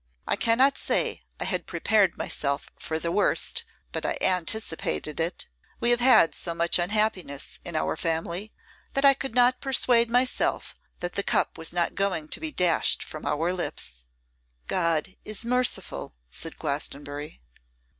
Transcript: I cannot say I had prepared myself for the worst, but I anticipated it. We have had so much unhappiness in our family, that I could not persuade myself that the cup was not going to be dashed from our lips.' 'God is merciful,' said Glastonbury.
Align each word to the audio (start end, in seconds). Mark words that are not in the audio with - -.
I 0.25 0.35
cannot 0.35 0.79
say 0.79 1.21
I 1.39 1.43
had 1.43 1.67
prepared 1.67 2.17
myself 2.17 2.71
for 2.79 2.97
the 2.97 3.11
worst, 3.11 3.63
but 3.91 4.03
I 4.03 4.17
anticipated 4.19 5.19
it. 5.19 5.45
We 5.79 5.91
have 5.91 5.99
had 5.99 6.33
so 6.33 6.55
much 6.55 6.79
unhappiness 6.79 7.59
in 7.63 7.75
our 7.75 7.95
family, 7.95 8.51
that 8.93 9.05
I 9.05 9.13
could 9.13 9.35
not 9.35 9.61
persuade 9.61 10.09
myself 10.09 10.73
that 11.01 11.13
the 11.13 11.21
cup 11.21 11.55
was 11.55 11.71
not 11.71 11.93
going 11.93 12.29
to 12.29 12.39
be 12.39 12.51
dashed 12.51 13.03
from 13.03 13.27
our 13.27 13.53
lips.' 13.53 14.07
'God 14.65 15.17
is 15.23 15.45
merciful,' 15.45 16.15
said 16.31 16.57
Glastonbury. 16.57 17.39